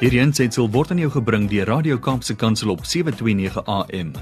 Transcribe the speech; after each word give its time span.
Hierdie 0.00 0.22
aanseit 0.22 0.56
word 0.56 0.94
aan 0.94 1.00
jou 1.02 1.10
gebring 1.12 1.42
deur 1.50 1.66
Radio 1.68 1.98
Kaapse 2.00 2.32
Kansel 2.32 2.70
op 2.72 2.86
7:29 2.88 3.60
AM. 3.68 4.14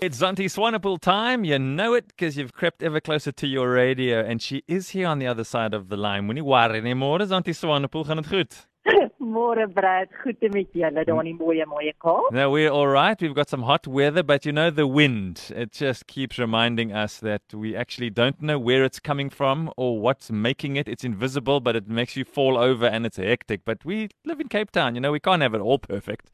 It's 0.00 0.16
Zanti 0.16 0.48
Swanepoel 0.48 0.98
time. 0.98 1.44
You 1.44 1.58
know 1.58 1.92
it 1.92 2.06
because 2.06 2.38
you've 2.38 2.54
crept 2.54 2.82
ever 2.82 3.02
closer 3.02 3.32
to 3.32 3.46
your 3.46 3.70
radio, 3.70 4.24
and 4.24 4.40
she 4.40 4.62
is 4.66 4.94
here 4.94 5.06
on 5.06 5.18
the 5.18 5.26
other 5.26 5.44
side 5.44 5.74
of 5.74 5.90
the 5.90 5.96
line. 5.98 6.26
Moenie 6.26 6.42
worry 6.42 6.78
anymore. 6.78 7.26
Zanti 7.26 7.52
Swanepoel, 7.52 8.04
gaan 8.04 8.16
dit 8.16 8.26
goed? 8.26 8.66
Môre 9.20 9.66
mooie 11.32 11.64
mooie. 11.66 11.92
No, 12.32 12.50
we're 12.50 12.70
all 12.70 12.88
right. 12.88 13.20
We've 13.20 13.34
got 13.34 13.48
some 13.48 13.62
hot 13.62 13.86
weather, 13.86 14.22
but 14.22 14.46
you 14.46 14.52
know 14.52 14.70
the 14.70 14.86
wind. 14.86 15.52
It 15.54 15.72
just 15.72 16.06
keeps 16.06 16.38
reminding 16.38 16.92
us 16.92 17.18
that 17.18 17.42
we 17.52 17.76
actually 17.76 18.10
don't 18.10 18.40
know 18.40 18.58
where 18.58 18.84
it's 18.84 19.00
coming 19.00 19.30
from 19.30 19.70
or 19.76 20.00
what's 20.00 20.30
making 20.30 20.76
it. 20.76 20.88
It's 20.88 21.04
invisible, 21.04 21.60
but 21.60 21.76
it 21.76 21.88
makes 21.88 22.16
you 22.16 22.24
fall 22.24 22.56
over 22.56 22.86
and 22.86 23.04
it's 23.04 23.16
hectic. 23.16 23.64
But 23.64 23.84
we 23.84 24.08
live 24.24 24.40
in 24.40 24.48
Cape 24.48 24.70
Town. 24.70 24.94
You 24.94 25.00
know, 25.00 25.12
we 25.12 25.20
can't 25.20 25.42
have 25.42 25.54
it 25.54 25.60
all 25.60 25.78
perfect. 25.78 26.30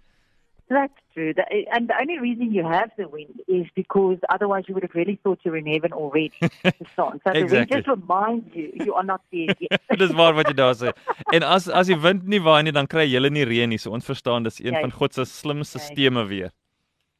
That's 0.69 0.95
true. 1.13 1.35
The, 1.35 1.45
and 1.73 1.89
the 1.89 1.95
only 2.01 2.19
reason 2.19 2.53
you 2.55 2.65
have 2.65 2.91
the 2.97 3.07
wind 3.07 3.41
is 3.47 3.67
because 3.75 4.17
otherwise 4.31 4.65
you 4.67 4.73
would 4.75 4.83
have 4.83 4.95
really 4.95 5.19
thought 5.23 5.39
you're 5.45 5.59
in 5.59 5.67
heaven 5.67 5.93
already. 5.93 6.33
sun. 6.97 7.21
So 7.23 7.33
the 7.33 7.33
wind 7.33 7.45
Exactly. 7.45 7.77
just 7.77 7.89
reminds 7.89 8.55
you 8.57 8.73
you 8.85 8.95
are 8.95 9.05
not 9.05 9.21
there 9.31 9.55
yet. 9.61 9.81
dis 9.99 10.13
waar 10.17 10.33
wat 10.35 10.49
jy 10.49 10.55
daar 10.57 10.75
sê. 10.75 10.93
En 11.37 11.43
as 11.45 11.69
as 11.69 11.87
die 11.93 11.99
wind 12.01 12.25
nie 12.27 12.41
waai 12.41 12.63
nie, 12.65 12.73
dan 12.73 12.87
kry 12.87 13.05
jy 13.05 13.21
nie 13.29 13.45
reën 13.45 13.69
nie. 13.69 13.79
So 13.79 13.93
ons 13.93 14.09
verstaan 14.09 14.43
dis 14.49 14.59
een 14.65 14.73
Jy- 14.73 14.81
van 14.87 14.91
God 15.01 15.13
se 15.15 15.25
slimste 15.29 15.79
jy- 15.79 15.85
stelsels 15.91 16.29
weer. 16.33 16.51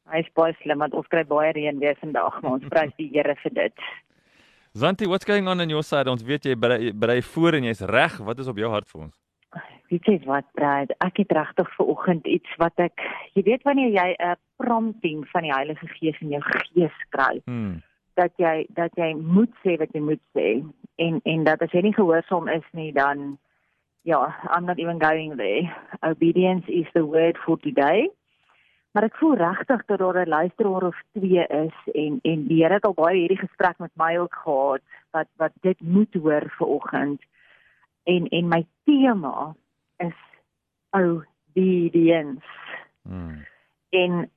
Hy's 0.09 0.27
baie 0.37 0.53
slim 0.63 0.79
want 0.81 0.93
ons 0.93 1.07
kry 1.07 1.23
baie 1.23 1.53
reën 1.53 1.77
weer 1.79 1.95
vandag, 2.01 2.41
maar 2.41 2.57
ons 2.57 2.65
prys 2.69 2.91
die 2.97 3.09
Here 3.13 3.35
vir 3.43 3.53
dit. 3.53 3.73
Zanti, 4.75 5.05
what's 5.07 5.23
going 5.25 5.47
on 5.47 5.61
on 5.61 5.69
your 5.69 5.83
side? 5.83 6.09
Ons 6.11 6.23
weet 6.23 6.43
jy 6.49 6.55
berei 6.59 6.91
berei 6.93 7.21
voor 7.21 7.53
en 7.61 7.63
jy's 7.69 7.81
reg. 7.81 8.17
Wat 8.17 8.39
is 8.39 8.47
op 8.51 8.57
jou 8.57 8.69
hart 8.73 8.89
vir 8.89 9.01
ons? 9.05 9.15
Weet 9.89 10.05
jy 10.05 10.19
wat, 10.25 10.45
Brad? 10.53 10.91
Ek 11.05 11.17
het 11.17 11.31
regtig 11.31 11.75
ver 11.75 11.85
oggend 11.85 12.27
iets 12.27 12.55
wat 12.57 12.73
ek 12.77 13.01
jy 13.33 13.43
weet 13.43 13.63
wanneer 13.63 13.91
jy 13.93 14.15
'n 14.17 14.35
prompting 14.57 15.27
van 15.29 15.43
die 15.43 15.53
Heilige 15.53 15.87
Gees 15.87 16.21
in 16.21 16.29
jou 16.29 16.41
gees 16.41 16.97
kry. 17.09 17.41
Hmm. 17.45 17.83
dat 18.15 18.31
jy 18.39 18.65
dat 18.75 18.95
jy 18.95 19.13
moet 19.19 19.51
sê 19.63 19.75
wat 19.79 19.91
jy 19.95 20.01
moet 20.03 20.21
sê 20.35 20.49
en 21.03 21.19
en 21.23 21.43
dat 21.47 21.63
as 21.65 21.73
jy 21.75 21.83
nie 21.85 21.95
gehoorsaam 21.95 22.47
is 22.51 22.67
nie 22.77 22.91
dan 22.95 23.35
ja 24.07 24.21
I'm 24.55 24.65
not 24.65 24.79
even 24.79 24.99
going 24.99 25.35
there 25.37 25.67
obedience 26.01 26.67
is 26.71 26.87
the 26.93 27.03
word 27.03 27.39
for 27.45 27.59
today 27.63 28.07
maar 28.95 29.09
ek 29.09 29.19
voel 29.19 29.35
regtig 29.41 29.83
dat 29.91 29.99
daar 29.99 30.21
'n 30.23 30.35
luisteraar 30.37 30.87
of 30.91 31.01
twee 31.17 31.43
is 31.47 31.77
en 31.93 32.19
en 32.23 32.47
die 32.47 32.63
Here 32.63 32.79
het 32.79 32.87
al 32.87 32.95
baie 32.95 33.19
hierdie 33.19 33.43
gesprek 33.43 33.79
met 33.79 33.91
my 33.95 34.15
ook 34.17 34.35
gehad 34.45 34.83
wat 35.11 35.27
wat 35.37 35.53
dit 35.61 35.79
moet 35.81 36.13
hoor 36.13 36.47
vir 36.57 36.67
oggend 36.67 37.21
en 38.03 38.27
en 38.27 38.47
my 38.47 38.65
tema 38.85 39.55
is 39.97 40.17
obedience 40.95 42.63
Hmm. 43.05 43.45
en 43.89 44.29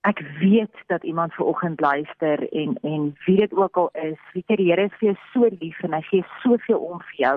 ek 0.00 0.20
weet 0.38 0.74
dat 0.86 1.02
iemand 1.02 1.34
ver 1.34 1.44
oggend 1.44 1.80
luister 1.80 2.52
en 2.52 2.78
en 2.82 3.16
wie 3.24 3.36
dit 3.36 3.52
ook 3.52 3.76
al 3.76 3.88
is, 3.92 4.18
weet 4.32 4.48
jy 4.50 4.56
die 4.56 4.70
Here 4.70 4.86
is 4.86 4.98
vir 4.98 5.08
jou 5.08 5.16
so 5.32 5.50
lief 5.60 5.78
en 5.86 5.94
hy 5.94 6.02
gee 6.10 6.26
soveel 6.42 6.78
om 6.78 7.00
vir 7.10 7.20
jou. 7.22 7.36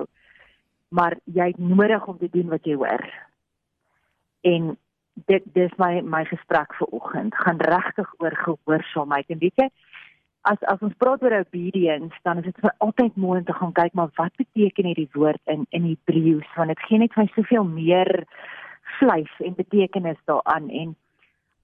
Maar 0.88 1.16
jy 1.24 1.46
het 1.52 1.58
nodig 1.58 2.06
om 2.06 2.18
te 2.18 2.30
doen 2.30 2.48
wat 2.50 2.66
jy 2.66 2.74
hoor. 2.74 3.04
En 4.40 4.76
dit 5.30 5.46
dis 5.54 5.76
my 5.78 6.00
my 6.02 6.24
gesprek 6.30 6.74
vir 6.78 6.94
oggend 6.98 7.34
gaan 7.34 7.62
regtig 7.70 8.10
oor 8.18 8.34
gehoorsaamheid 8.44 9.30
en 9.30 9.38
weet 9.38 9.62
jy 9.62 9.68
as 10.48 10.62
as 10.72 10.80
ons 10.80 10.96
praat 10.96 11.22
oor 11.22 11.36
obedience 11.40 12.16
dan 12.24 12.38
is 12.38 12.44
dit 12.44 12.62
vir 12.64 12.74
altyd 12.78 13.16
mooi 13.16 13.38
om 13.38 13.44
te 13.44 13.58
gaan 13.58 13.72
kyk 13.72 13.94
maar 13.94 14.10
wat 14.16 14.36
beteken 14.36 14.88
hierdie 14.88 15.10
woord 15.12 15.40
in 15.44 15.66
in 15.70 15.84
Hebreëus 15.84 16.56
want 16.56 16.72
dit 16.74 16.88
gee 16.88 16.98
net 16.98 17.12
vir 17.14 17.24
my 17.24 17.32
soveel 17.34 17.64
meer 17.64 18.24
vleis 18.98 19.36
en 19.44 19.54
betekenis 19.54 20.20
daaraan 20.26 20.70
en 20.70 20.96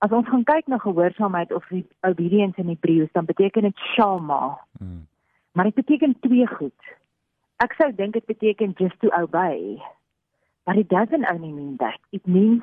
As 0.05 0.13
ons 0.13 0.29
gaan 0.29 0.45
kyk 0.45 0.67
na 0.69 0.77
gehoorsaamheid 0.79 1.53
of 1.57 1.65
die 1.73 1.85
obedience 2.05 2.61
in 2.61 2.69
Hebreëus, 2.69 3.13
dan 3.17 3.25
beteken 3.25 3.63
dit 3.63 3.79
shama, 3.95 4.59
Hmm. 4.79 5.07
maar 5.53 5.65
dit 5.65 5.75
beteken 5.75 6.21
twee 6.21 6.47
goed. 6.47 6.81
Ek 7.65 7.73
sou 7.73 7.89
dink 7.95 8.13
dit 8.13 8.27
beteken 8.27 8.75
just 8.77 9.01
to 9.01 9.09
obey. 9.17 9.83
But 10.67 10.77
it 10.77 10.89
doesn't 10.89 11.25
only 11.33 11.53
mean 11.53 11.77
that. 11.77 11.99
It 12.13 12.27
means 12.27 12.63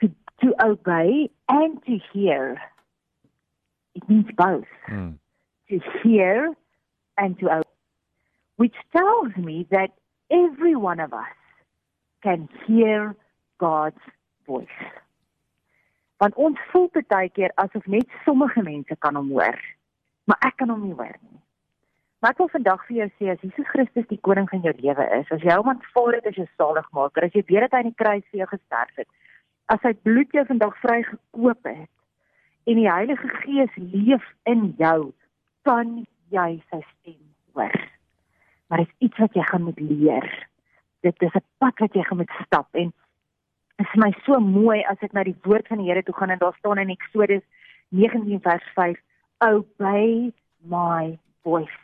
to 0.00 0.08
to 0.42 0.54
obey 0.66 1.30
and 1.46 1.84
to 1.84 2.00
hear. 2.12 2.58
It 3.94 4.08
means 4.08 4.26
both. 4.36 4.64
Hmm. 4.86 5.10
To 5.70 5.80
hear 6.02 6.54
and 7.16 7.38
to 7.38 7.46
obey. 7.46 7.68
Which 8.56 8.74
tells 8.96 9.36
me 9.36 9.66
that 9.70 9.90
every 10.30 10.76
one 10.76 11.00
of 11.00 11.12
us 11.12 11.36
can 12.22 12.48
hear 12.66 13.14
God's 13.58 14.00
voice. 14.46 14.80
Want 16.16 16.34
ons 16.34 16.58
voel 16.70 16.88
baie 17.08 17.28
keer 17.28 17.52
asof 17.60 17.86
net 17.86 18.10
sommige 18.24 18.62
mense 18.62 18.96
kan 18.98 19.16
hom 19.18 19.32
hoor, 19.34 19.58
maar 20.24 20.38
ek 20.46 20.56
kan 20.60 20.70
hom 20.72 20.84
nie 20.86 20.94
hoor 20.94 21.16
nie. 21.20 21.40
Maar 22.22 22.32
ek 22.32 22.40
wil 22.40 22.52
vandag 22.54 22.84
vir 22.88 22.96
jou 22.96 23.08
sê 23.18 23.32
as 23.34 23.42
Jesus 23.44 23.66
Christus 23.68 24.06
die 24.08 24.20
koning 24.26 24.46
van 24.48 24.62
jou 24.64 24.72
lewe 24.78 25.08
is, 25.18 25.32
as 25.34 25.42
jy 25.44 25.56
hom 25.58 25.68
aanvaar 25.72 26.16
het 26.16 26.30
as 26.30 26.38
jou 26.38 26.46
saligmaker, 26.54 27.26
as 27.26 27.34
jy 27.36 27.42
weet 27.50 27.66
dat 27.66 27.74
hy 27.76 27.82
aan 27.82 27.90
die 27.90 28.00
kruis 28.00 28.24
vir 28.30 28.44
jou 28.44 28.48
gesterf 28.54 29.02
het, 29.02 29.10
as 29.74 29.82
sy 29.84 29.92
bloed 30.06 30.32
jou 30.32 30.46
vandag 30.48 30.78
vrygekoop 30.80 31.68
het 31.68 31.90
en 32.64 32.80
die 32.80 32.90
Heilige 32.90 33.28
Gees 33.42 33.76
leef 33.76 34.24
in 34.48 34.72
jou, 34.78 35.12
kan 35.68 36.04
jy 36.32 36.50
sy 36.70 36.80
stem 36.80 37.20
hoor. 37.54 37.74
Maar 38.68 38.84
dit 38.84 38.92
is 38.92 39.08
iets 39.08 39.22
wat 39.22 39.36
jy 39.36 39.44
gaan 39.48 39.66
moet 39.68 39.80
leer. 39.80 40.28
Dit 41.04 41.22
is 41.22 41.34
'n 41.34 41.44
pad 41.58 41.78
wat 41.78 41.94
jy 41.94 42.02
gaan 42.02 42.16
moet 42.16 42.36
stap 42.44 42.68
en 42.72 42.92
dit 43.76 43.86
is 43.86 43.94
my 43.94 44.12
so 44.24 44.40
mooi 44.40 44.82
as 44.88 45.02
ek 45.02 45.12
na 45.12 45.24
die 45.24 45.36
woord 45.42 45.66
van 45.68 45.78
die 45.78 45.88
Here 45.90 46.02
toe 46.02 46.14
gaan 46.14 46.30
en 46.30 46.38
daar 46.38 46.56
staan 46.58 46.78
in 46.78 46.90
Eksodus 46.90 47.42
19 47.90 48.40
vers 48.40 48.64
5 48.74 48.98
obey 49.38 50.32
my 50.62 51.18
voice. 51.42 51.78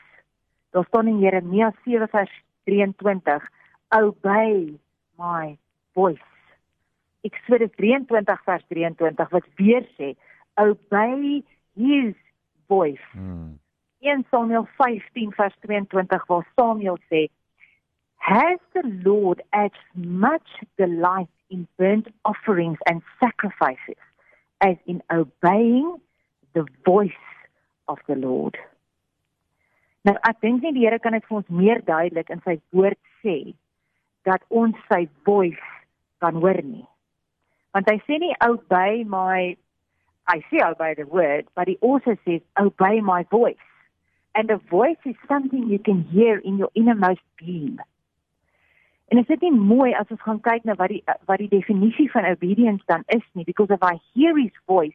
Daar 0.71 0.85
staan 0.85 1.09
in 1.09 1.19
Jeremia 1.19 1.73
7 1.85 2.09
vers 2.09 2.31
23 2.65 3.51
obey 3.89 4.79
my 5.19 5.59
voice. 5.93 6.29
Eksodus 7.21 7.71
23 7.77 8.43
vers 8.45 8.65
23 8.69 9.29
wat 9.29 9.47
weer 9.57 9.85
sê 9.99 10.15
obey 10.59 11.43
his 11.77 12.15
voice. 12.69 13.07
Hmm. 13.13 13.59
1 14.01 14.25
Samuel 14.31 14.67
15 14.79 15.35
vers 15.37 15.55
22 15.61 16.25
waar 16.27 16.47
Samuel 16.57 16.99
sê 17.09 17.29
Has 18.17 18.61
the 18.75 18.85
Lord 19.05 19.43
as 19.53 19.73
much 19.95 20.49
delight 20.77 21.29
in 21.49 21.67
burnt 21.77 22.09
offerings 22.25 22.79
and 22.87 23.03
sacrifices 23.19 24.01
as 24.61 24.77
in 24.87 25.03
obeying 25.11 26.01
the 26.53 26.67
voice 26.85 27.25
of 27.89 27.99
the 28.07 28.17
Lord. 28.17 28.57
Nou 30.05 30.17
ek 30.29 30.41
dink 30.41 30.63
nie 30.65 30.73
die 30.77 30.87
Here 30.87 31.01
kan 31.01 31.17
dit 31.17 31.27
vir 31.29 31.41
ons 31.41 31.53
meer 31.53 31.83
duidelik 31.85 32.31
in 32.33 32.41
sy 32.45 32.57
woord 32.77 33.01
sê 33.25 33.53
dat 34.29 34.45
ons 34.49 34.77
sy 34.89 35.07
voice 35.29 35.73
kan 36.25 36.37
hoor 36.41 36.61
nie. 36.65 36.87
Want 37.77 37.89
hy 37.91 37.99
sê 38.07 38.21
nie 38.21 38.33
obey 38.47 39.05
my 39.09 39.57
I 40.35 40.45
say 40.49 40.61
obey 40.65 40.95
the 40.95 41.07
word, 41.07 41.47
but 41.57 41.67
he 41.67 41.77
also 41.81 42.17
says 42.25 42.41
obey 42.57 43.01
my 43.01 43.25
voice. 43.31 43.67
And 44.37 44.49
a 44.51 44.59
voice 44.59 45.03
is 45.05 45.17
something 45.27 45.69
you 45.69 45.81
can 45.81 46.05
hear 46.05 46.39
in 46.39 46.57
your 46.57 46.71
innermost 46.75 47.25
being. 47.37 47.79
En 49.11 49.19
is 49.19 49.27
dit 49.27 49.41
nie 49.43 49.51
mooi 49.51 49.91
as 49.99 50.11
ons 50.15 50.23
gaan 50.23 50.39
kyk 50.41 50.63
na 50.65 50.77
wat 50.79 50.93
die 50.93 51.01
wat 51.27 51.41
die 51.43 51.51
definisie 51.51 52.07
van 52.13 52.29
obedience 52.31 52.85
dan 52.87 53.03
is 53.11 53.25
nie 53.35 53.45
because 53.45 53.75
if 53.75 53.83
I 53.83 53.99
hear 54.15 54.37
his 54.39 54.55
voice 54.71 54.95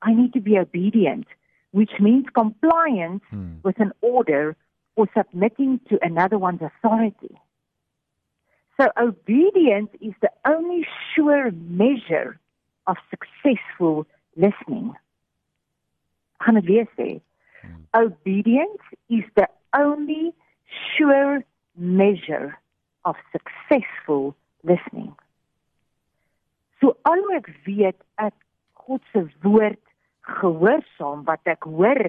I 0.00 0.14
need 0.14 0.32
to 0.32 0.40
be 0.40 0.56
obedient 0.58 1.28
which 1.72 1.92
means 2.00 2.24
compliance 2.32 3.24
Hmm. 3.28 3.60
with 3.66 3.78
an 3.80 3.92
order 4.00 4.56
or 4.96 5.08
submitting 5.12 5.80
to 5.90 5.98
another 6.00 6.38
one's 6.38 6.62
authority. 6.62 7.36
So 8.80 8.88
obedience 8.96 9.90
is 10.00 10.14
the 10.22 10.30
only 10.46 10.86
sure 11.12 11.50
measure 11.52 12.38
of 12.86 12.96
successful 13.10 14.06
listening. 14.34 14.98
Gaan 16.36 16.54
dit 16.54 16.64
weer 16.64 16.88
sê. 16.96 17.20
Obedience 17.90 18.84
is 19.06 19.24
the 19.34 19.48
only 19.70 20.32
sure 20.96 21.44
measure 21.72 22.58
of 23.02 23.16
successful 23.32 24.34
listening. 24.60 25.14
So 26.80 26.96
al 27.02 27.20
hoe 27.22 27.36
ek 27.38 27.48
weet 27.64 28.00
ek 28.20 28.34
God 28.84 29.00
se 29.12 29.24
woord 29.44 29.80
gehoorsaam 30.40 31.24
wat 31.28 31.44
ek 31.48 31.64
hoor 31.68 32.04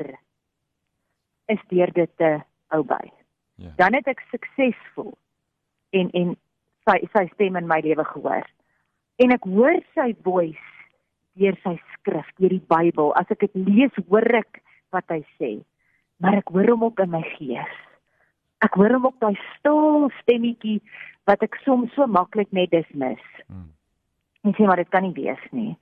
is 1.52 1.62
deur 1.72 1.92
dit 1.96 2.12
te 2.20 2.32
obey. 2.76 3.12
Ja. 3.56 3.72
Dan 3.80 3.96
het 3.96 4.10
ek 4.12 4.24
suksesvol 4.32 5.14
en 5.96 6.12
en 6.12 6.34
sy 6.90 6.98
sy 7.14 7.26
stem 7.34 7.60
in 7.60 7.70
my 7.70 7.80
lewe 7.86 8.04
gehoor. 8.12 8.48
En 9.24 9.32
ek 9.36 9.48
hoor 9.48 9.80
sy 9.96 10.12
voice 10.26 10.75
deur 11.40 11.58
sy 11.64 11.76
skrif, 11.94 12.28
deur 12.40 12.54
die 12.54 12.64
Bybel. 12.72 13.12
As 13.20 13.30
ek 13.34 13.46
dit 13.46 13.58
lees, 13.68 14.04
hoor 14.10 14.28
ek 14.42 14.62
wat 14.96 15.10
hy 15.12 15.24
sê. 15.40 15.58
maar 16.24 16.38
ek 16.40 16.48
hoor 16.48 16.70
hom 16.72 16.84
ook 16.88 17.02
in 17.04 17.10
my 17.12 17.20
gees. 17.36 17.72
Ek 18.64 18.78
hoor 18.80 18.94
hom 18.96 19.10
ook 19.10 19.18
daai 19.20 19.36
stil 19.58 20.08
stemmetjie 20.22 20.78
wat 21.28 21.42
ek 21.44 21.58
soms 21.66 21.92
so 21.92 22.08
maklik 22.08 22.52
net 22.56 22.72
dismis. 22.72 23.20
Hmm. 23.50 23.68
En 24.48 24.56
sê 24.56 24.64
maar 24.64 24.80
dit 24.80 24.90
kan 24.94 25.04
nie 25.04 25.16
wees 25.18 25.42
nie. 25.52 25.74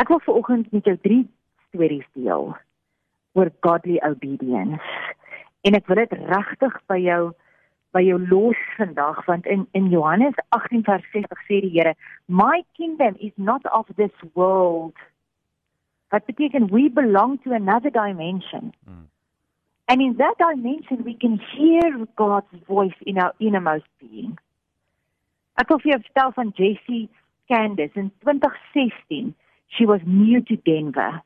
Ek 0.00 0.08
wil 0.08 0.22
vanoggend 0.24 0.72
met 0.72 0.88
jou 0.88 0.96
drie 1.04 1.26
stories 1.68 2.08
deel 2.16 2.54
oor 3.36 3.50
godly 3.60 4.00
obedience. 4.08 4.88
En 5.68 5.76
ek 5.76 5.86
wil 5.90 6.00
dit 6.00 6.16
regtig 6.32 6.80
by 6.88 6.98
jou 7.02 7.22
by 7.92 8.02
jou 8.04 8.18
los 8.28 8.58
vandag 8.76 9.24
want 9.26 9.46
in 9.46 9.66
in 9.72 9.90
Johannes 9.90 10.34
18 10.56 10.82
vers 10.84 11.04
60 11.12 11.44
sê 11.48 11.60
die 11.60 11.72
Here, 11.76 11.94
"My 12.26 12.64
kingdom 12.76 13.16
is 13.20 13.32
not 13.36 13.66
of 13.72 13.86
this 13.96 14.12
world." 14.34 14.96
Wat 16.10 16.24
beteken 16.26 16.70
we 16.70 16.88
belong 16.90 17.38
to 17.42 17.52
another 17.52 17.90
dimension. 17.90 18.72
Mm. 18.84 19.08
And 19.88 20.00
in 20.00 20.16
that 20.16 20.36
dimension 20.38 21.04
we 21.04 21.14
can 21.14 21.38
hear 21.38 22.06
God's 22.16 22.54
voice 22.66 22.98
in 23.00 23.18
our 23.18 23.34
innermost 23.38 23.88
being. 23.98 24.38
Ek 25.60 25.68
wil 25.68 25.78
vir 25.78 25.92
jou 25.92 26.00
vertel 26.00 26.32
van 26.32 26.52
Jessie 26.56 27.08
Candice 27.46 27.96
in 28.00 28.10
2016. 28.24 29.34
She 29.68 29.86
was 29.86 30.00
new 30.04 30.40
to 30.42 30.56
Denver. 30.56 31.22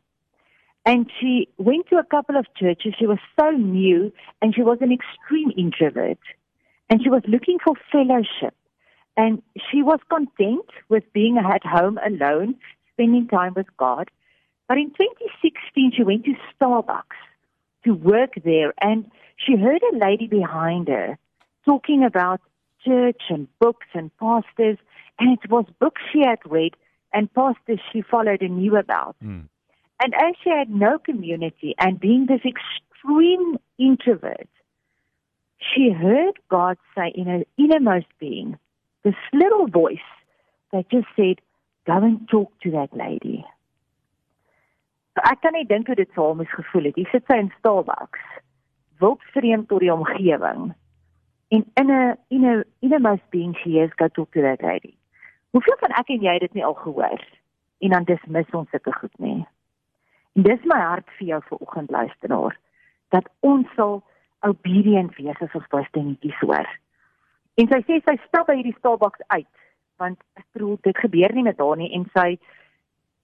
And 0.84 1.10
she 1.18 1.48
went 1.58 1.88
to 1.88 1.98
a 1.98 2.04
couple 2.04 2.36
of 2.36 2.46
churches. 2.54 2.94
She 2.98 3.06
was 3.06 3.18
so 3.38 3.50
new 3.50 4.12
and 4.40 4.54
she 4.54 4.62
was 4.62 4.78
an 4.80 4.92
extreme 4.92 5.52
introvert. 5.56 6.18
And 6.88 7.02
she 7.02 7.10
was 7.10 7.22
looking 7.26 7.58
for 7.64 7.74
fellowship. 7.90 8.54
And 9.16 9.42
she 9.70 9.82
was 9.82 9.98
content 10.10 10.66
with 10.88 11.04
being 11.12 11.38
at 11.38 11.64
home 11.64 11.98
alone, 12.04 12.56
spending 12.92 13.28
time 13.28 13.54
with 13.56 13.66
God. 13.76 14.10
But 14.68 14.78
in 14.78 14.90
2016, 14.90 15.92
she 15.96 16.02
went 16.02 16.24
to 16.24 16.34
Starbucks 16.54 17.16
to 17.84 17.92
work 17.92 18.34
there 18.44 18.74
and 18.80 19.10
she 19.36 19.56
heard 19.56 19.80
a 19.92 19.96
lady 19.96 20.26
behind 20.26 20.88
her 20.88 21.18
talking 21.64 22.04
about 22.04 22.40
church 22.84 23.22
and 23.28 23.48
books 23.58 23.86
and 23.94 24.10
pastors. 24.18 24.78
And 25.18 25.38
it 25.38 25.50
was 25.50 25.66
books 25.80 26.02
she 26.12 26.20
had 26.20 26.38
read 26.44 26.76
and 27.12 27.32
pastors 27.32 27.80
she 27.92 28.02
followed 28.02 28.42
and 28.42 28.58
knew 28.58 28.76
about. 28.76 29.16
Mm. 29.24 29.48
And 30.02 30.14
as 30.14 30.34
she 30.42 30.50
had 30.50 30.68
no 30.68 30.98
community 30.98 31.74
and 31.78 31.98
being 31.98 32.26
this 32.26 32.42
extreme 32.44 33.56
introvert, 33.78 34.48
she 35.58 35.90
heard 35.90 36.38
God 36.48 36.76
say 36.94 37.12
in 37.14 37.26
her 37.26 37.42
innermost 37.58 38.06
being, 38.18 38.58
this 39.04 39.14
little 39.32 39.66
voice 39.68 40.08
that 40.72 40.90
just 40.90 41.06
said, 41.16 41.40
Go 41.86 41.92
and 41.98 42.28
talk 42.28 42.50
to 42.62 42.70
that 42.72 42.90
lady. 42.96 43.44
Ek 45.22 45.40
kan 45.40 45.54
nie 45.54 45.64
dink 45.64 45.86
hoe 45.88 45.96
dit 45.96 46.10
sou 46.12 46.34
moes 46.36 46.50
gevoel 46.52 46.90
het. 46.90 46.98
Hier 46.98 47.08
sit 47.08 47.24
sy 47.30 47.38
in 47.40 47.52
Starbucks, 47.56 48.24
wild 49.00 49.22
vreemd 49.32 49.68
tot 49.70 49.80
die 49.80 49.92
omgewing. 49.92 50.74
En 51.54 51.62
in 51.80 51.90
'n 51.90 52.16
in 52.28 52.44
'n 52.44 52.64
innermost 52.80 53.24
being 53.30 53.54
she 53.56 53.78
is 53.78 53.94
go 53.96 54.08
talk 54.08 54.32
to 54.32 54.42
that 54.42 54.60
lady. 54.60 54.96
Hoeveel 55.50 55.76
van 55.78 55.94
ek 55.96 56.08
en 56.08 56.20
jy 56.20 56.38
dit 56.38 56.52
nie 56.52 56.64
al 56.64 56.74
gehoor 56.74 57.22
en 57.78 57.90
dan 57.90 58.04
dismiss 58.04 58.50
ons 58.50 58.70
sulke 58.70 58.92
goed 58.92 59.18
nie. 59.18 59.46
En 60.34 60.42
dis 60.42 60.64
my 60.64 60.80
hart 60.80 61.08
vir 61.18 61.26
jou 61.26 61.42
vanoggend 61.48 61.90
luisteraar 61.90 62.58
dat 63.08 63.28
ons 63.40 63.66
sal 63.74 64.02
obedient 64.48 65.14
wees 65.18 65.40
as 65.42 65.54
ons 65.58 65.70
daai 65.72 65.86
stemmetjies 65.90 66.40
hoor. 66.42 66.68
En 67.56 67.70
sy 67.70 67.80
sê 67.88 68.00
sy 68.04 68.16
stap 68.26 68.48
by 68.50 68.58
hierdie 68.58 68.76
Starbucks 68.78 69.24
uit 69.34 69.52
want 69.96 70.18
ek 70.36 70.44
bedoel 70.52 70.76
dit 70.84 70.98
gebeur 71.00 71.32
nie 71.32 71.46
met 71.46 71.60
haar 71.62 71.78
nie 71.80 71.88
en 71.96 72.02
sy 72.12 72.26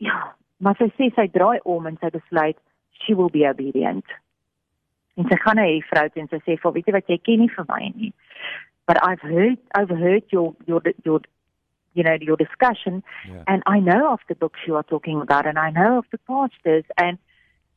ja, 0.01 0.33
maar 0.65 0.79
sy 0.79 0.89
sê 0.97 1.11
sy 1.13 1.27
draai 1.35 1.61
om 1.69 1.87
en 1.91 1.99
sy 2.01 2.09
besluit 2.15 2.57
she 3.03 3.17
will 3.19 3.29
be 3.35 3.45
obedient. 3.49 4.07
En 5.21 5.29
sy 5.29 5.37
gaan 5.43 5.61
na 5.61 5.67
haar 5.69 5.85
vrou 5.91 6.07
en 6.23 6.31
sy 6.33 6.41
sê 6.47 6.57
vir 6.63 6.75
weet 6.79 6.89
jy 6.89 6.97
wat 6.97 7.13
jy 7.13 7.19
ken 7.29 7.45
nie 7.45 7.53
vir 7.53 7.69
my 7.69 7.83
nie. 7.93 8.13
But 8.89 9.03
I've 9.05 9.21
heard 9.21 9.61
I've 9.79 9.93
heard 9.93 10.25
your 10.33 10.55
your 10.67 10.81
your 11.05 11.21
you 11.93 12.03
know 12.03 12.17
your 12.21 12.39
discussion 12.41 13.03
yeah. 13.29 13.45
and 13.47 13.63
I 13.67 13.79
know 13.81 14.13
of 14.13 14.21
the 14.29 14.35
books 14.35 14.65
you 14.67 14.77
are 14.77 14.89
talking 14.95 15.21
about 15.21 15.47
and 15.47 15.59
I 15.59 15.71
know 15.71 15.99
of 15.99 16.07
the 16.11 16.19
pastors 16.19 16.85
and 16.97 17.19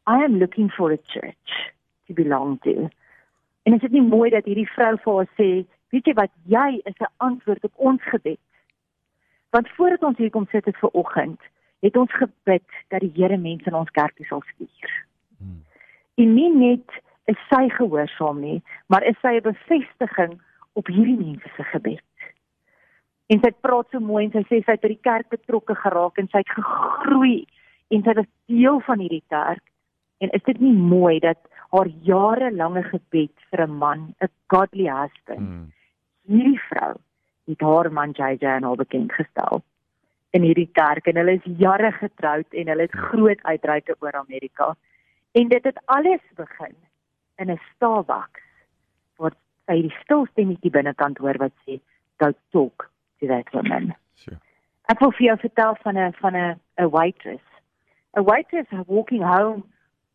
I 0.08 0.24
am 0.24 0.40
looking 0.40 0.72
for 0.76 0.92
a 0.92 0.98
church 0.98 1.52
to 2.08 2.14
belong 2.14 2.60
to. 2.64 2.90
En 3.66 3.74
is 3.74 3.82
dit 3.82 3.92
nie 3.92 4.06
mooi 4.06 4.30
dat 4.30 4.46
hierdie 4.46 4.70
vrou 4.70 4.94
vir 5.04 5.16
haar 5.16 5.30
sê, 5.40 5.50
weet 5.90 6.06
jy 6.06 6.14
wat, 6.14 6.32
jy 6.46 6.82
is 6.86 6.98
'n 7.02 7.14
antwoord 7.18 7.64
op 7.64 7.74
ons 7.76 8.04
gebed. 8.14 8.42
Want 9.50 9.70
voordat 9.78 10.04
ons 10.04 10.18
hier 10.18 10.30
kom 10.30 10.46
sit 10.52 10.66
het 10.66 10.78
vir 10.78 10.90
oggend, 10.94 11.42
het 11.80 11.98
ons 11.98 12.14
gebid 12.14 12.70
dat 12.88 13.02
die 13.02 13.12
Here 13.16 13.38
mense 13.38 13.66
in 13.66 13.74
ons 13.74 13.92
kerk 13.92 14.18
sal 14.30 14.44
stuur. 14.54 14.92
Hmm. 15.38 15.64
En 16.16 16.34
nie 16.34 16.52
net 16.54 17.02
is 17.26 17.38
sy 17.50 17.70
gehoorsaam 17.70 18.40
nie, 18.42 18.62
maar 18.88 19.04
is 19.04 19.20
sy 19.22 19.34
'n 19.38 19.42
bevestiging 19.42 20.42
op 20.74 20.88
hierdie 20.88 21.18
mense 21.18 21.50
se 21.56 21.64
gebed. 21.64 22.04
En 23.28 23.40
sy 23.40 23.52
praat 23.62 23.90
so 23.90 24.00
mooi 24.00 24.26
en 24.26 24.32
sy 24.32 24.44
sê 24.44 24.64
sy 24.64 24.76
het 24.76 24.82
by 24.82 24.88
die 24.88 25.06
kerk 25.08 25.30
betrokke 25.30 25.76
geraak 25.76 26.18
en 26.18 26.28
sy 26.28 26.38
het 26.44 26.50
gegroei 26.50 27.48
en 27.88 28.04
sy 28.04 28.14
was 28.14 28.30
deel 28.46 28.80
van 28.80 29.00
hierdie 29.00 29.24
kerk. 29.28 29.64
En 30.18 30.30
is 30.30 30.44
dit 30.46 30.60
nie 30.60 30.74
mooi 30.74 31.20
dat 31.20 31.38
haar 31.76 31.90
jarelange 32.08 32.84
gebed 32.84 33.48
vir 33.50 33.68
'n 33.68 33.78
man, 33.84 34.16
'n 34.22 34.32
godly 34.48 34.88
husband. 34.88 35.48
Mm. 35.50 35.72
Hierdie 36.28 36.62
vrou 36.70 36.94
het 37.46 37.62
haar 37.62 37.92
man 37.92 38.12
JJ 38.12 38.46
aan 38.48 38.64
haar 38.64 38.76
bekend 38.76 39.14
gestel 39.14 39.64
in 40.36 40.44
hierdie 40.44 40.70
kerk 40.72 41.08
en 41.08 41.20
hulle 41.20 41.38
is 41.40 41.58
jare 41.60 41.92
getroud 41.92 42.58
en 42.60 42.72
hulle 42.72 42.88
het 42.88 42.98
ja. 42.98 43.08
groot 43.12 43.44
uitreike 43.44 43.96
oor 44.00 44.18
Amerika. 44.20 44.76
En 45.32 45.48
dit 45.48 45.64
het 45.64 45.80
alles 45.86 46.24
begin 46.36 46.76
in 47.36 47.52
'n 47.52 47.60
Starbucks 47.76 48.44
waar 49.18 49.36
sy 49.66 49.82
die 49.82 49.96
stil 50.04 50.26
stemmetjie 50.32 50.72
binnekant 50.72 51.18
hoor 51.18 51.38
wat 51.38 51.56
sê, 51.66 51.80
"Go 52.18 52.32
talk 52.52 52.90
to 53.20 53.28
that 53.28 53.50
woman." 53.52 53.96
Sure. 54.14 54.40
Ek 54.86 55.00
wil 55.00 55.12
vir 55.12 55.26
jou 55.26 55.38
vertel 55.38 55.76
van 55.84 55.98
'n 55.98 56.14
van 56.14 56.36
'n 56.36 56.60
'n 56.78 56.90
waitress. 56.90 57.48
A 58.18 58.22
waitress 58.24 58.70
walking 58.88 59.24
home 59.24 59.64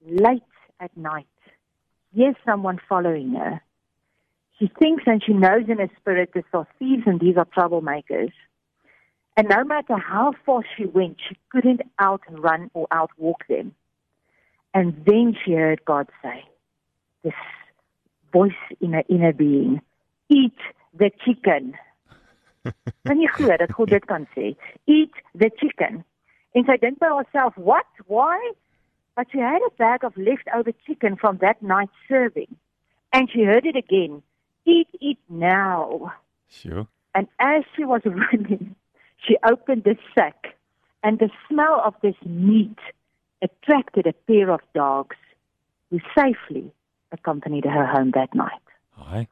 late 0.01 0.57
at 0.79 0.91
night 0.97 1.29
hears 2.15 2.37
someone 2.45 2.81
following 2.89 3.35
her. 3.35 3.61
She 4.59 4.71
thinks 4.79 5.05
and 5.07 5.23
she 5.25 5.33
knows 5.33 5.69
in 5.69 5.79
her 5.79 5.91
spirit 5.99 6.31
this 6.35 6.45
are 6.53 6.67
thieves 6.79 7.05
and 7.07 7.19
these 7.21 7.37
are 7.37 7.47
troublemakers. 7.47 8.33
And 9.37 9.49
no 9.49 9.65
matter 9.65 9.97
how 9.97 10.33
far 10.45 10.63
she 10.77 10.85
went, 10.85 11.17
she 11.27 11.37
couldn't 11.51 11.83
outrun 12.01 12.71
or 12.75 12.87
outwalk 12.93 13.47
them. 13.49 13.75
And 14.75 15.03
then 15.07 15.35
she 15.45 15.53
heard 15.53 15.85
God 15.85 16.09
say, 16.23 16.45
this 17.25 17.33
voice 18.33 18.53
in 18.81 18.93
her 18.93 19.05
inner 19.09 19.33
being, 19.33 19.81
eat 20.29 20.59
the 20.97 21.11
chicken. 21.25 21.75
Kan 23.07 23.21
jy 23.21 23.29
glo 23.33 23.57
dat 23.57 23.73
God 23.73 23.89
dit 23.89 24.07
kan 24.07 24.27
sê? 24.37 24.53
Eat 24.85 25.17
the 25.33 25.49
chicken. 25.61 26.03
En 26.53 26.67
sy 26.69 26.77
dink 26.83 26.99
by 27.01 27.09
haarself, 27.09 27.57
"What? 27.57 27.87
Why? 28.07 28.37
But 29.21 29.27
she 29.33 29.39
had 29.39 29.61
a 29.61 29.71
bag 29.77 30.03
of 30.03 30.17
leftover 30.17 30.73
chicken 30.87 31.15
from 31.15 31.37
that 31.43 31.63
night's 31.63 31.93
serving. 32.09 32.57
And 33.13 33.29
she 33.31 33.43
heard 33.43 33.67
it 33.67 33.77
again. 33.77 34.23
Eat 34.65 34.89
it 34.99 35.19
now. 35.29 36.15
Sure. 36.49 36.87
And 37.15 37.29
as 37.39 37.65
she 37.77 37.85
was 37.85 38.01
running, 38.07 38.75
she 39.19 39.37
opened 39.47 39.85
the 39.85 39.97
sack, 40.15 40.57
and 41.03 41.19
the 41.19 41.29
smell 41.47 41.83
of 41.85 41.93
this 42.01 42.15
meat 42.25 42.79
attracted 43.43 44.07
a 44.07 44.15
pair 44.27 44.51
of 44.51 44.61
dogs 44.75 45.19
who 45.91 45.99
safely 46.17 46.73
accompanied 47.13 47.67
her 47.67 47.85
home 47.85 48.13
that 48.15 48.35
night. 48.35 48.65
Hi. 48.93 49.29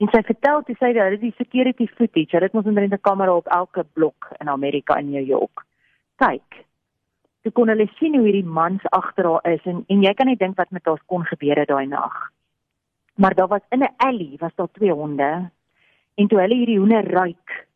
En 0.00 0.10
sy 0.10 0.24
vertel 0.26 0.64
toe 0.66 0.78
sy 0.80 0.90
dat 0.98 1.14
die 1.22 1.34
security 1.38 1.86
footage, 1.86 2.34
hulle 2.34 2.50
het 2.50 2.58
mos 2.58 2.66
omtrent 2.66 2.92
'n 2.92 3.06
kamera 3.06 3.38
op 3.38 3.46
elke 3.46 3.86
blok 3.92 4.32
in 4.40 4.48
Amerika 4.48 4.98
in 4.98 5.10
New 5.14 5.26
York. 5.26 5.62
Kyk, 6.18 6.64
toe 7.48 7.56
kon 7.56 7.72
hulle 7.72 7.88
sien 7.96 8.16
hoe 8.16 8.26
hierdie 8.26 8.56
mans 8.58 8.84
agter 8.92 9.26
haar 9.30 9.46
is 9.54 9.64
en 9.70 9.80
en 9.88 10.02
jy 10.04 10.12
kan 10.16 10.28
net 10.28 10.40
dink 10.42 10.58
wat 10.60 10.74
met 10.76 10.84
haar 10.90 11.00
kon 11.06 11.24
gebeur 11.24 11.60
het 11.62 11.70
daai 11.72 11.86
nag. 11.88 12.18
Maar 13.16 13.34
daar 13.34 13.48
was 13.48 13.64
in 13.70 13.82
'n 13.82 13.94
alley 13.96 14.36
was 14.40 14.54
daar 14.54 14.70
twee 14.72 14.92
honde 14.92 15.50
en 16.14 16.28
toe 16.28 16.40
hulle 16.40 16.54
hierdie 16.54 16.78
hoender 16.78 17.10
ruik 17.10 17.66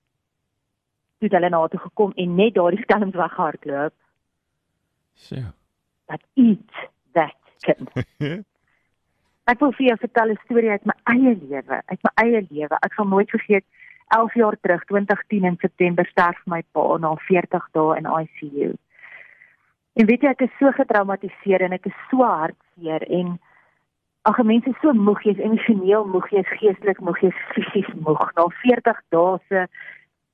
toe 1.19 1.29
hulle 1.31 1.49
na 1.49 1.67
toe 1.69 1.81
gekom 1.81 2.13
en 2.17 2.35
net 2.35 2.55
daardie 2.55 2.83
skelms 2.83 3.15
weghardloop. 3.15 3.95
So. 5.15 5.37
That 6.07 6.23
eat 6.35 6.73
that 7.13 7.39
kind. 7.61 7.91
ek 9.53 9.59
wil 9.59 9.73
vir 9.73 9.87
jou 9.87 9.99
vertel 9.99 10.31
'n 10.31 10.41
storie 10.45 10.71
uit 10.71 10.85
my 10.85 10.97
eie 11.15 11.35
lewe, 11.35 11.83
uit 11.87 12.03
my 12.03 12.13
eie 12.25 12.47
lewe. 12.51 12.77
Ek 12.81 12.93
sal 12.93 13.07
nooit 13.07 13.31
vergeet 13.31 13.65
11 14.09 14.35
jaar 14.35 14.57
terug 14.61 14.85
2010 14.85 15.45
in 15.45 15.57
September 15.59 16.07
sterf 16.07 16.41
my 16.45 16.63
pa 16.73 16.97
na 16.99 17.15
40 17.17 17.69
dae 17.73 17.97
in 17.97 18.07
ICU. 18.07 18.77
En 19.95 20.07
weet 20.09 20.23
jy 20.25 20.31
ek 20.33 20.45
is 20.47 20.55
so 20.59 20.73
getraumatiseer 20.77 21.65
en 21.67 21.73
ek 21.77 21.89
is 21.91 21.97
so 22.11 22.25
hartseer 22.25 23.05
en 23.09 23.35
ag 24.29 24.39
mense 24.47 24.71
is 24.71 24.79
so 24.81 24.93
moeg, 24.95 25.25
jy's 25.27 25.43
emosioneel 25.43 26.07
moeg, 26.09 26.31
jy's 26.31 26.53
geestelik 26.61 27.01
moeg, 27.03 27.19
jy's 27.27 27.43
fisies 27.57 27.91
moeg 28.07 28.23
na 28.37 28.47
40 28.63 29.03
dae 29.11 29.35
se 29.49 29.67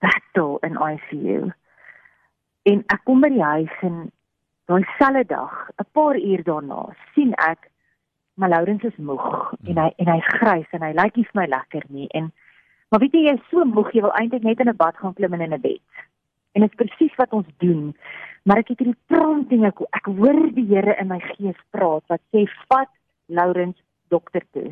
battle 0.05 0.61
in 0.62 0.77
ICU. 0.77 1.49
En 2.69 2.85
ek 2.95 3.03
kom 3.09 3.25
by 3.25 3.33
die 3.33 3.43
huis 3.43 3.83
en 3.88 4.07
daai 4.69 4.85
selfde 4.99 5.25
dag, 5.33 5.55
'n 5.81 5.88
paar 5.97 6.17
uur 6.21 6.43
daarna, 6.45 6.85
sien 7.15 7.35
ek 7.49 7.71
maar 8.38 8.49
Lourens 8.49 8.83
is 8.83 8.97
moeg 8.97 9.55
en 9.67 9.79
hy 9.83 9.88
en 9.99 10.11
hy's 10.12 10.27
grys 10.38 10.77
en 10.77 10.85
hy 10.87 10.93
lyk 10.95 11.17
nie 11.17 11.27
vir 11.27 11.38
my 11.41 11.47
lekker 11.50 11.87
nie 11.91 12.07
en 12.19 12.29
maar 12.88 13.00
weet 13.03 13.17
jy 13.17 13.25
jy 13.27 13.35
is 13.35 13.49
so 13.50 13.65
moeg 13.67 13.91
jy 13.95 14.05
wil 14.05 14.15
eintlik 14.21 14.47
net 14.47 14.61
in 14.62 14.71
'n 14.71 14.79
bad 14.79 14.97
gaan 14.97 15.15
klim 15.15 15.35
en 15.35 15.43
in 15.47 15.55
'n 15.55 15.61
bed. 15.61 15.88
En 16.55 16.62
dit 16.62 16.71
is 16.71 16.79
presies 16.79 17.17
wat 17.17 17.33
ons 17.33 17.49
doen. 17.59 17.95
Maar 18.49 18.62
ek 18.62 18.71
het 18.73 18.81
hierdie 18.81 18.97
prompting 19.12 19.67
ek 19.69 19.83
ek 19.93 20.07
hoor 20.09 20.38
die 20.57 20.64
Here 20.71 20.95
in 21.02 21.11
my 21.12 21.19
gees 21.35 21.59
praat 21.75 22.05
wat 22.09 22.23
sê 22.33 22.47
vat 22.71 22.88
Lourens 23.28 23.76
dokter 24.09 24.45
toe. 24.57 24.71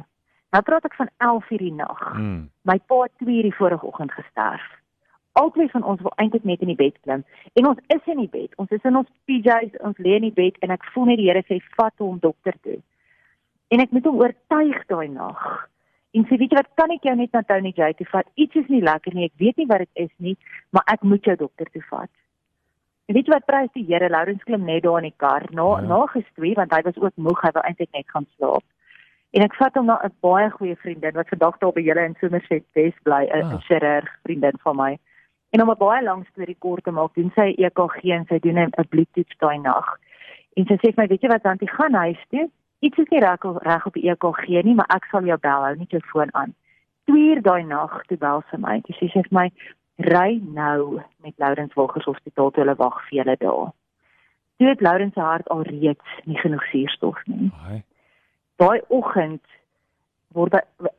Nou 0.56 0.62
praat 0.64 0.86
ek 0.88 0.96
van 0.96 1.10
11 1.20 1.50
uur 1.52 1.64
die 1.66 1.74
nag. 1.76 2.02
Mm. 2.16 2.46
My 2.64 2.78
pa 2.88 3.02
het 3.04 3.12
2 3.20 3.36
uur 3.36 3.48
die 3.50 3.58
vorige 3.58 3.86
oggend 3.86 4.16
gesterf. 4.16 4.64
Albei 5.36 5.68
van 5.68 5.84
ons 5.84 6.00
wil 6.00 6.14
eintlik 6.16 6.48
net 6.48 6.64
in 6.64 6.72
die 6.72 6.78
bed 6.78 6.96
klim 7.04 7.26
en 7.52 7.68
ons 7.68 7.82
is 7.92 8.08
in 8.08 8.22
die 8.24 8.32
bed. 8.32 8.56
Ons 8.56 8.72
is 8.72 8.88
in 8.88 8.96
ons 8.96 9.12
PJs, 9.28 9.76
ons 9.84 10.00
lê 10.00 10.16
in 10.16 10.30
die 10.30 10.36
bed 10.40 10.56
en 10.64 10.72
ek 10.72 10.86
voel 10.94 11.10
net 11.12 11.20
die 11.20 11.28
Here 11.28 11.44
sê 11.44 11.60
vat 11.76 11.92
hom 12.00 12.16
dokter 12.24 12.56
toe. 12.64 12.80
En 13.68 13.84
ek 13.84 13.92
moet 13.92 14.08
hom 14.08 14.22
oortuig 14.22 14.84
daai 14.88 15.08
nag. 15.12 15.42
En 16.16 16.24
sê 16.24 16.38
weet 16.40 16.54
jy 16.54 16.62
wat 16.62 16.76
kan 16.80 16.94
ek 16.94 17.04
jou 17.04 17.18
net 17.18 17.36
na 17.36 17.44
Tony 17.44 17.76
J 17.76 17.92
toe 17.98 18.08
vat? 18.08 18.30
Iets 18.40 18.56
is 18.56 18.72
nie 18.72 18.80
lekker 18.80 19.12
nie. 19.12 19.28
Ek 19.28 19.36
weet 19.42 19.60
nie 19.60 19.68
wat 19.68 19.84
dit 19.84 20.06
is 20.08 20.14
nie, 20.16 20.38
maar 20.72 20.88
ek 20.88 21.04
moet 21.04 21.28
jou 21.28 21.36
dokter 21.44 21.68
toe 21.74 21.84
vat. 21.90 22.12
En 23.06 23.14
weet 23.14 23.26
jy 23.26 23.32
wat 23.32 23.44
prys 23.46 23.72
die 23.72 23.84
Here? 23.86 24.08
Lourens 24.10 24.42
klim 24.44 24.64
net 24.64 24.82
daar 24.82 24.98
in 24.98 25.10
die 25.10 25.14
kar 25.16 25.44
na 25.50 25.66
Ja. 25.76 25.80
na 25.80 26.06
gestwee 26.06 26.54
want 26.54 26.72
hy 26.74 26.82
was 26.82 26.96
ook 26.96 27.16
moeg, 27.16 27.40
hy 27.42 27.50
wou 27.54 27.62
eintlik 27.64 27.92
net 27.92 28.08
gaan 28.10 28.26
slaap. 28.36 28.64
En 29.32 29.42
ek 29.42 29.54
vat 29.54 29.74
hom 29.74 29.86
na 29.86 30.00
'n 30.04 30.12
baie 30.20 30.50
goeie 30.50 30.76
vriendin 30.76 31.14
wat 31.14 31.28
vandag 31.28 31.58
daar 31.58 31.72
by 31.72 31.80
julle 31.82 32.04
in 32.04 32.16
Somerset 32.20 32.64
West 32.74 33.02
bly, 33.04 33.22
'n 33.26 33.42
Ah. 33.42 33.52
ah. 33.52 33.60
chirurg 33.60 34.08
vriendin 34.24 34.58
van 34.64 34.76
my. 34.76 34.98
En 35.52 35.62
om 35.62 35.70
'n 35.70 35.78
baie 35.78 36.02
lang 36.02 36.26
storie 36.32 36.56
kort 36.58 36.84
te 36.84 36.90
maak, 36.90 37.14
doen 37.14 37.30
sy 37.34 37.54
EKG 37.58 38.10
en 38.10 38.24
sy 38.28 38.38
doen 38.38 38.58
'n 38.58 38.70
bloedtoets 38.88 39.36
daai 39.38 39.58
nag. 39.58 39.98
En 40.56 40.64
sy 40.66 40.74
sê 40.74 40.92
vir 40.94 40.94
my, 40.96 41.06
weet 41.06 41.20
jy 41.22 41.28
wat, 41.28 41.42
Tantie, 41.42 41.68
gaan 41.68 41.94
huis 41.94 42.24
toe. 42.30 42.50
Iets 42.80 42.98
is 42.98 43.08
nie 43.10 43.20
reg 43.20 43.40
reg 43.62 43.86
op 43.86 43.92
die 43.94 44.10
EKG 44.10 44.62
nie, 44.64 44.74
maar 44.74 44.86
ek 44.88 45.04
sal 45.10 45.22
jou 45.24 45.38
bel, 45.38 45.62
hou 45.64 45.76
net 45.76 45.90
jou 45.90 46.00
foon 46.00 46.28
aan. 46.34 46.54
2 47.06 47.34
uur 47.34 47.42
daai 47.42 47.62
nag 47.64 48.02
toe 48.06 48.16
bel 48.16 48.42
sy 48.50 48.56
my. 48.56 48.80
Sê 48.88 49.08
sy 49.12 49.22
vir 49.22 49.28
my, 49.30 49.50
ry 49.96 50.40
nou 50.42 51.00
met 51.24 51.34
Lourens 51.36 51.74
Wilgers 51.74 52.04
Hospitaal 52.04 52.50
toe 52.50 52.64
hulle 52.64 52.76
wag 52.76 53.00
vir 53.08 53.18
julle 53.18 53.36
daar. 53.40 53.72
Toe 54.56 54.68
het 54.68 54.80
Lourens 54.80 55.14
se 55.14 55.20
hart 55.20 55.48
al 55.48 55.62
reeds 55.62 56.20
nie 56.24 56.38
genoeg 56.38 56.64
suurstof 56.70 57.22
nie. 57.26 57.50
Ai. 57.68 57.82
Daai 58.56 58.80
oggend 58.88 59.44
word 60.36 60.52
hy 60.52 60.90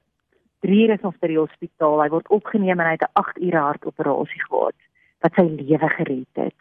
3 0.66 0.84
uur 0.84 0.94
is 0.94 1.06
ons 1.06 1.18
by 1.22 1.30
die 1.30 1.40
hospitaal. 1.40 2.02
Hy 2.02 2.10
word 2.10 2.30
opgeneem 2.34 2.80
en 2.80 2.90
hy 2.90 2.96
het 2.98 3.06
'n 3.06 3.14
8 3.22 3.38
ure 3.38 3.62
hartoperasie 3.62 4.44
gehad 4.50 4.76
wat 5.22 5.34
sy 5.34 5.46
lewe 5.50 5.90
gered 5.90 6.34
het. 6.34 6.60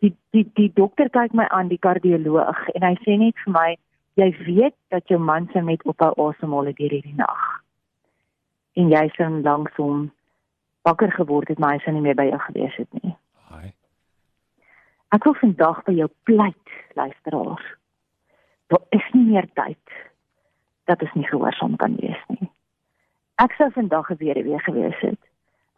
Die 0.00 0.14
die 0.30 0.46
die 0.54 0.70
dokter 0.74 1.08
kyk 1.10 1.32
my 1.32 1.46
aan, 1.48 1.68
die 1.68 1.78
kardioloog, 1.78 2.68
en 2.74 2.82
hy 2.82 2.94
sê 3.04 3.18
net 3.18 3.34
vir 3.44 3.52
my, 3.52 3.76
jy 4.14 4.30
weet 4.46 4.76
dat 4.88 5.08
jou 5.08 5.18
man 5.18 5.48
se 5.52 5.60
met 5.60 5.82
ophou 5.82 6.12
asemhaal 6.28 6.64
deur 6.64 6.92
hierdie 6.94 7.16
nag. 7.16 7.62
En 8.76 8.90
jy 8.90 9.08
sou 9.16 9.28
langsom 9.42 10.10
wakker 10.88 11.12
geword 11.12 11.48
het, 11.52 11.60
maar 11.60 11.76
hy 11.76 11.82
sou 11.84 11.94
nie 11.94 12.04
meer 12.04 12.16
by 12.18 12.28
jou 12.30 12.40
gewees 12.46 12.76
het 12.80 13.02
nie. 13.02 13.14
Ai. 13.52 13.72
Ek 15.16 15.24
wil 15.28 15.36
vandag 15.40 15.82
by 15.86 15.94
jou 15.96 16.08
pleit, 16.28 16.76
luisteraars. 16.98 17.66
Daar 18.72 18.84
is 18.96 19.06
nie 19.16 19.24
meer 19.30 19.48
tyd 19.56 19.96
dat 20.88 21.02
ons 21.04 21.14
nie 21.16 21.28
gehoorsaam 21.28 21.76
kan 21.80 21.96
wees 22.00 22.20
nie. 22.32 22.48
Ek 23.40 23.54
sou 23.56 23.68
vandag 23.72 24.10
weer 24.20 24.40
weer 24.44 24.62
gewees 24.66 24.98
het 25.04 25.20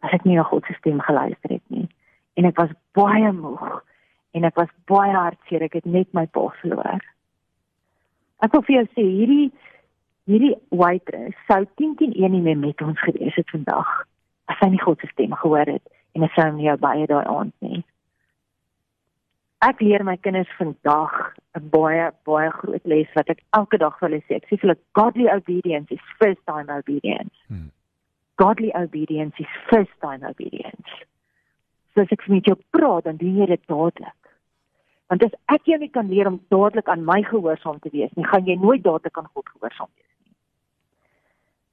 as 0.01 0.15
ek 0.17 0.23
nie 0.25 0.37
na 0.39 0.43
God 0.49 0.65
se 0.65 0.73
stem 0.79 1.01
geluister 1.05 1.57
het 1.57 1.63
nie. 1.69 1.87
En 2.39 2.47
ek 2.49 2.57
was 2.57 2.71
baie 2.97 3.31
moeg 3.35 3.81
en 4.33 4.47
ek 4.47 4.55
was 4.57 4.71
baie 4.89 5.13
hartseer. 5.13 5.67
Ek 5.67 5.75
het 5.77 5.85
net 5.85 6.09
my 6.17 6.25
pa 6.25 6.47
verloor. 6.61 7.03
Ek 8.41 8.55
wil 8.55 8.63
vir 8.65 8.79
jou 8.79 8.87
sê 8.95 9.05
hierdie 9.05 9.51
hierdie 10.29 10.55
waitress 10.69 11.37
sou 11.49 11.61
10 11.81 11.97
teen 11.99 12.15
1 12.15 12.33
nie 12.33 12.43
meer 12.45 12.57
met 12.57 12.81
ons 12.85 12.99
gewees 13.05 13.35
het 13.37 13.49
vandag 13.53 13.89
as 14.51 14.59
sy 14.59 14.71
nie 14.73 14.83
God 14.83 14.99
se 15.01 15.09
stem 15.11 15.33
gehoor 15.39 15.69
het 15.71 15.83
en 16.15 16.27
as 16.27 16.33
sy 16.35 16.47
hom 16.47 16.59
nie 16.59 16.67
jou 16.67 16.77
baie 16.81 17.07
daai 17.09 17.25
aand 17.25 17.55
nie. 17.65 17.81
Ek 19.61 19.81
leer 19.85 20.03
my 20.03 20.17
kinders 20.17 20.49
vandag 20.57 21.13
'n 21.57 21.69
baie 21.75 22.07
baie 22.25 22.49
groot 22.59 22.85
les 22.85 23.09
wat 23.15 23.29
ek 23.29 23.43
elke 23.59 23.77
dag 23.77 23.99
vir 23.99 24.09
hulle 24.09 24.21
sê. 24.25 24.39
Ek 24.39 24.47
sê 24.49 24.57
vir 24.57 24.67
hulle 24.67 24.79
godly 24.99 25.27
obedience 25.29 25.91
is 25.91 26.15
first 26.19 26.41
time 26.45 26.69
obedience. 26.69 27.35
Hmm. 27.47 27.69
Godly 28.41 28.71
obedience 28.73 29.35
is 29.39 29.61
first 29.69 29.93
time 30.01 30.25
obedience. 30.25 30.89
So 31.93 32.01
as 32.01 32.11
ek 32.11 32.27
met 32.27 32.45
jou 32.45 32.57
praat, 32.71 33.03
dan 33.03 33.17
doen 33.17 33.37
jy 33.37 33.45
dit 33.45 33.67
dadelik. 33.67 34.21
Want 35.11 35.23
as 35.23 35.33
ek 35.53 35.67
jou 35.67 35.77
nie 35.77 35.91
kan 35.91 36.07
leer 36.07 36.27
om 36.27 36.39
dadelik 36.49 36.87
aan 36.89 37.05
my 37.05 37.21
gehoorsaam 37.27 37.79
te 37.83 37.89
wees 37.91 38.13
nie, 38.15 38.25
gaan 38.25 38.47
jy 38.47 38.55
nooit 38.55 38.83
dadelik 38.83 39.17
aan 39.17 39.29
God 39.35 39.45
gehoorsaam 39.53 39.89
wees. 39.93 40.00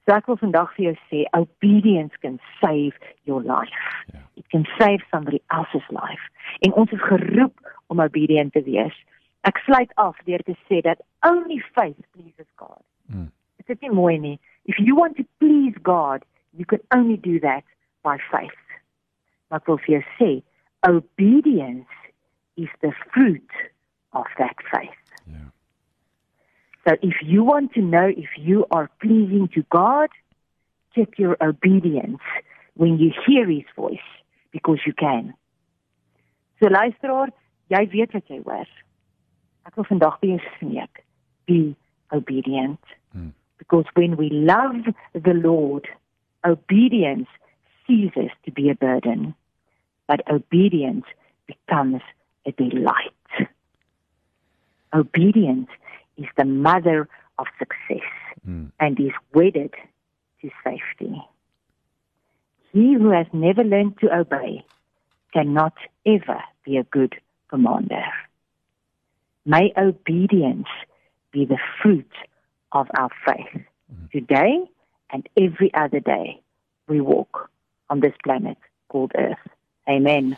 So 0.09 0.15
ek 0.17 0.25
wil 0.25 0.39
vandag 0.41 0.71
vir 0.73 0.87
jou 0.87 0.91
sê 1.05 1.19
obedience 1.37 2.17
can 2.23 2.39
save 2.57 2.97
your 3.29 3.43
life. 3.45 3.83
Ja. 4.09 4.23
It 4.41 4.47
can 4.49 4.63
save 4.79 5.03
somebody 5.11 5.37
else's 5.53 5.85
life. 5.93 6.23
En 6.65 6.73
ons 6.73 6.89
is 6.89 7.03
geroep 7.11 7.53
om 7.93 8.01
obedient 8.01 8.49
te 8.55 8.63
wees. 8.65 8.95
Ek 9.45 9.61
sluit 9.67 9.93
af 10.01 10.17
deur 10.25 10.41
te 10.47 10.55
sê 10.65 10.79
dat 10.81 10.97
only 11.29 11.59
faith 11.77 12.01
pleases 12.17 12.49
God. 12.57 12.81
Mm. 13.13 13.29
Dit 13.61 13.69
is 13.75 13.83
nie 13.85 13.93
mooi 13.93 14.17
nie. 14.17 14.39
If 14.65 14.81
you 14.81 14.97
want 14.97 15.13
to 15.21 15.27
please 15.37 15.77
God, 15.85 16.25
you 16.57 16.65
can 16.65 16.81
only 16.89 17.17
do 17.21 17.37
that 17.45 17.61
by 18.01 18.17
faith. 18.31 18.65
Maar 19.53 19.61
ek 19.61 19.69
wil 19.69 19.77
vir 19.85 19.99
jou 19.99 20.03
sê, 20.17 20.31
obedience 20.89 22.09
is 22.57 22.73
the 22.81 22.95
fruit 23.13 23.61
of 24.17 24.25
that 24.41 24.57
faith. 24.73 25.08
So 26.89 26.95
if 27.03 27.17
you 27.21 27.43
want 27.43 27.73
to 27.73 27.81
know 27.81 28.07
if 28.07 28.29
you 28.35 28.65
are 28.71 28.89
pleasing 28.99 29.47
to 29.53 29.63
God, 29.69 30.09
check 30.95 31.19
your 31.19 31.37
obedience 31.39 32.21
when 32.73 32.97
you 32.97 33.11
hear 33.27 33.47
his 33.47 33.65
voice 33.75 34.07
because 34.51 34.79
you 34.87 34.93
can. 34.93 35.35
So 36.59 36.65
luisteraar, 36.65 37.29
jy 37.69 37.83
weet 37.91 38.15
wat 38.17 38.31
jy 38.31 38.39
hoor. 38.41 38.65
Ek 39.69 39.77
wil 39.77 39.85
vandag 39.85 40.17
by 40.23 40.31
jou 40.31 40.39
smeek, 40.55 41.03
be 41.45 41.59
obedient. 42.15 42.95
Hmm. 43.13 43.35
Because 43.61 43.85
when 43.93 44.17
we 44.17 44.31
love 44.33 44.89
the 45.13 45.35
Lord, 45.37 45.85
obedience 46.43 47.29
ceases 47.85 48.33
to 48.45 48.51
be 48.51 48.71
a 48.71 48.75
burden, 48.75 49.35
but 50.07 50.25
obedience 50.25 51.05
becomes 51.45 52.01
a 52.47 52.51
delight. 52.57 53.45
Obedience 54.91 55.69
is 56.19 56.27
the 56.37 56.45
mother 56.45 57.07
of 57.37 57.47
success 57.57 58.07
Mm. 58.47 58.71
and 58.79 58.99
is 58.99 59.11
wedded 59.33 59.73
to 60.41 60.49
safety. 60.63 61.21
He 62.71 62.93
who 62.93 63.09
has 63.09 63.27
never 63.33 63.63
learned 63.63 63.97
to 63.99 64.07
obey 64.15 64.63
cannot 65.33 65.73
ever 66.05 66.41
be 66.63 66.77
a 66.77 66.83
good 66.83 67.15
commander. 67.49 68.05
May 69.45 69.73
obedience 69.75 70.67
be 71.31 71.45
the 71.45 71.59
fruit 71.81 72.11
of 72.71 72.87
our 72.97 73.09
faith 73.25 73.63
today 74.11 74.69
and 75.11 75.27
every 75.37 75.73
other 75.73 75.99
day 75.99 76.41
we 76.87 77.01
walk 77.01 77.49
on 77.89 77.99
this 77.99 78.13
planet 78.23 78.57
called 78.89 79.11
Earth. 79.15 79.37
Amen. 79.89 80.37